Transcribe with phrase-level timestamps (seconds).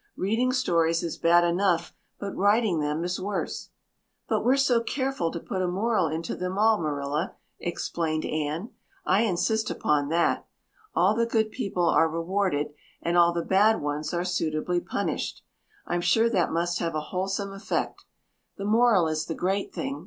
[0.17, 3.69] Reading stories is bad enough but writing them is worse."
[4.27, 8.71] "But we're so careful to put a moral into them all, Marilla," explained Anne.
[9.05, 10.47] "I insist upon that.
[10.95, 15.43] All the good people are rewarded and all the bad ones are suitably punished.
[15.85, 18.03] I'm sure that must have a wholesome effect.
[18.57, 19.99] The moral is the great thing.